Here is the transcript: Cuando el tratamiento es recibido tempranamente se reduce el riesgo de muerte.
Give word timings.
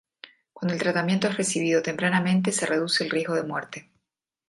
Cuando 0.51 0.73
el 0.73 0.79
tratamiento 0.81 1.27
es 1.27 1.37
recibido 1.37 1.83
tempranamente 1.83 2.51
se 2.51 2.65
reduce 2.65 3.03
el 3.03 3.11
riesgo 3.11 3.35
de 3.35 3.43
muerte. 3.43 3.91